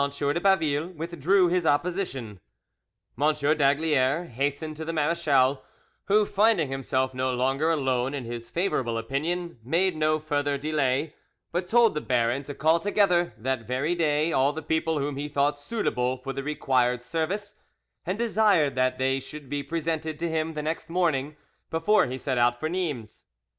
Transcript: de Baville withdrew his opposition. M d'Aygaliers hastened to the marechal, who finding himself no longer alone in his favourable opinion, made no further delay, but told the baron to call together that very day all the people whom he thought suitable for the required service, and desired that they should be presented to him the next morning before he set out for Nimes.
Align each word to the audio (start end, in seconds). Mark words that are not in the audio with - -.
de 0.17 0.39
Baville 0.41 0.87
withdrew 0.87 1.47
his 1.47 1.63
opposition. 1.63 2.39
M 3.21 3.33
d'Aygaliers 3.35 4.31
hastened 4.31 4.75
to 4.77 4.83
the 4.83 4.91
marechal, 4.91 5.61
who 6.05 6.25
finding 6.25 6.69
himself 6.71 7.13
no 7.13 7.31
longer 7.35 7.69
alone 7.69 8.15
in 8.15 8.25
his 8.25 8.49
favourable 8.49 8.97
opinion, 8.97 9.59
made 9.63 9.95
no 9.95 10.17
further 10.17 10.57
delay, 10.57 11.13
but 11.51 11.67
told 11.67 11.93
the 11.93 12.01
baron 12.01 12.41
to 12.41 12.55
call 12.55 12.79
together 12.79 13.35
that 13.37 13.67
very 13.67 13.93
day 13.93 14.31
all 14.33 14.51
the 14.53 14.63
people 14.63 14.97
whom 14.97 15.17
he 15.17 15.29
thought 15.29 15.59
suitable 15.59 16.17
for 16.17 16.33
the 16.33 16.41
required 16.41 17.03
service, 17.03 17.53
and 18.03 18.17
desired 18.17 18.73
that 18.73 18.97
they 18.97 19.19
should 19.19 19.49
be 19.51 19.61
presented 19.61 20.17
to 20.17 20.27
him 20.27 20.53
the 20.55 20.63
next 20.63 20.89
morning 20.89 21.35
before 21.69 22.07
he 22.07 22.17
set 22.17 22.39
out 22.39 22.59
for 22.59 22.69
Nimes. 22.69 23.25